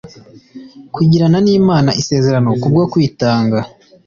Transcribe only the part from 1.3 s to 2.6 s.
nImana isezerano